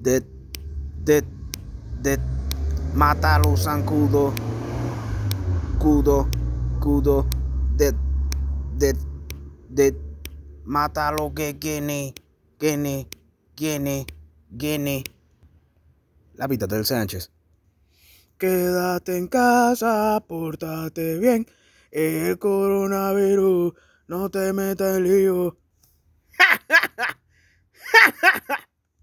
de, 0.00 0.24
de, 1.04 1.22
de, 2.00 2.18
mátalo, 2.94 3.56
zancudo, 3.56 4.32
cudo, 5.78 6.28
cudo, 6.80 7.26
de, 7.76 7.94
de, 8.76 8.96
de, 9.68 9.96
mátalo, 10.64 11.32
que 11.34 11.56
gene, 11.60 12.14
gene, 12.58 13.06
gene, 13.56 14.06
gene. 14.56 15.04
La 16.34 16.46
vida 16.46 16.66
del 16.66 16.86
Sánchez. 16.86 17.30
Quédate 18.38 19.18
en 19.18 19.28
casa, 19.28 20.24
pórtate 20.26 21.18
bien. 21.18 21.46
El 21.90 22.38
coronavirus 22.38 23.74
no 24.08 24.30
te 24.30 24.54
meta 24.54 24.96
en 24.96 25.04
lío. 25.04 25.58